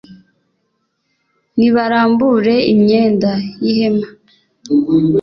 nibarambure 1.57 2.55
imyenda 2.73 3.31
y’ihema 3.63 4.07